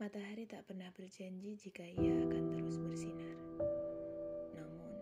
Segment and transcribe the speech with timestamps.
[0.00, 3.36] Matahari tak pernah berjanji jika ia akan terus bersinar.
[4.56, 4.96] Namun,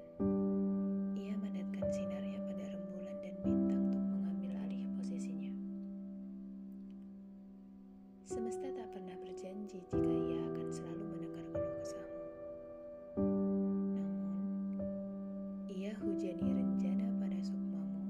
[1.14, 5.54] ia mandatkan sinarnya pada rembulan dan bintang untuk mengambil alih posisinya.
[8.26, 12.26] Semesta tak pernah berjanji jika ia akan selalu mendengar keluh kesahmu.
[14.02, 14.82] Namun,
[15.70, 18.02] ia hujani rencana pada sukmamu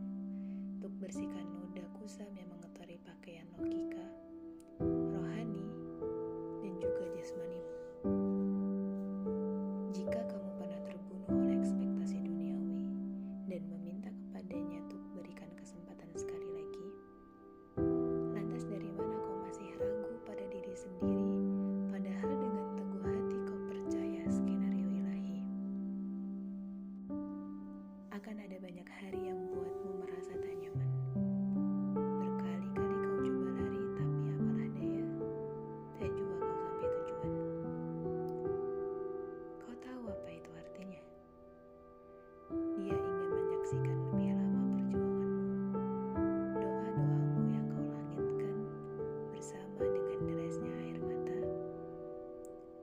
[0.81, 3.98] untuk bersihkan noda kusam yang mengotori pakaian logika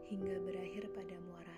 [0.09, 1.54] hingga berakhir pada muara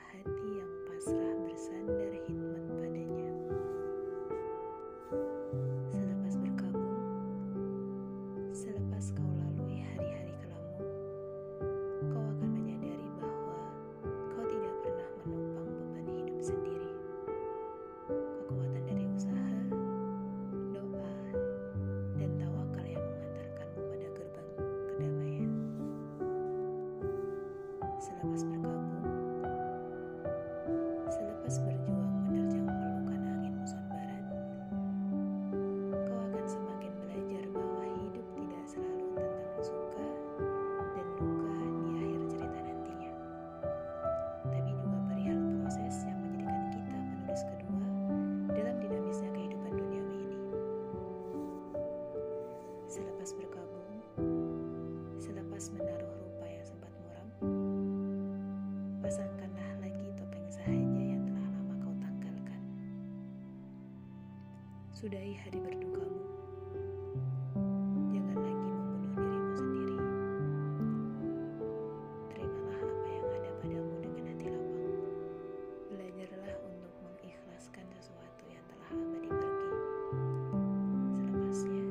[28.08, 29.03] selepas berkabung,
[31.11, 34.23] selepas berjuang menerjang pelukan angin muson barat,
[36.08, 40.08] kau akan semakin belajar bahwa hidup tidak selalu tentang suka
[40.95, 43.11] dan duka di akhir cerita nantinya,
[44.55, 47.88] tapi juga perihal proses yang menjadikan kita penulis kedua
[48.55, 50.39] dalam dinamisnya kehidupan duniawi ini.
[52.87, 53.99] Selepas berkabung,
[55.20, 55.96] selepas menaruh
[64.97, 66.25] sudahi hari berdukamu.
[68.09, 69.97] Jangan lagi membunuh dirimu sendiri.
[72.33, 74.89] Terimalah apa yang ada padamu dengan hati lapang.
[75.93, 79.69] Belajarlah untuk mengikhlaskan sesuatu yang telah abadi pergi.
[81.13, 81.83] Selepasnya,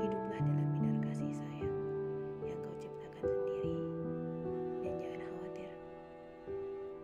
[0.00, 1.76] hiduplah dalam binar kasih sayang
[2.48, 3.76] yang kau ciptakan sendiri.
[4.88, 5.68] Dan jangan khawatir,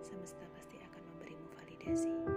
[0.00, 2.35] semesta pasti akan memberimu validasi.